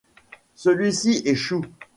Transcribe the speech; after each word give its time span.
Celui-ci 0.55 1.21
échoue. 1.27 1.61